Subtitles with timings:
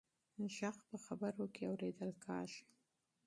[0.57, 2.61] غږ په خبرو کې اورېدل کېږي.